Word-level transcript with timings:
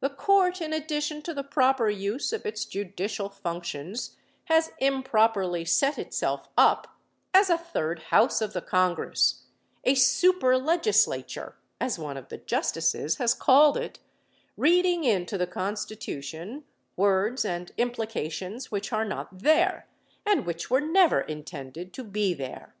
The 0.00 0.10
Court 0.10 0.60
in 0.60 0.72
addition 0.72 1.22
to 1.22 1.32
the 1.32 1.44
proper 1.44 1.88
use 1.88 2.32
of 2.32 2.44
its 2.44 2.64
judicial 2.64 3.28
functions 3.28 4.16
has 4.46 4.72
improperly 4.80 5.64
set 5.64 6.00
itself 6.00 6.48
up 6.58 6.96
as 7.32 7.48
a 7.48 7.56
third 7.56 8.00
house 8.10 8.40
of 8.40 8.54
the 8.54 8.60
Congress 8.60 9.44
a 9.84 9.94
super 9.94 10.58
legislature, 10.58 11.54
as 11.80 11.96
one 11.96 12.16
of 12.16 12.26
the 12.28 12.38
justices 12.38 13.18
has 13.18 13.32
called 13.32 13.76
it 13.76 14.00
reading 14.56 15.04
into 15.04 15.38
the 15.38 15.46
Constitution 15.46 16.64
words 16.96 17.44
and 17.44 17.70
implications 17.78 18.72
which 18.72 18.92
are 18.92 19.04
not 19.04 19.38
there, 19.44 19.86
and 20.26 20.44
which 20.44 20.70
were 20.72 20.80
never 20.80 21.20
intended 21.20 21.92
to 21.94 22.02
be 22.02 22.34
there. 22.34 22.74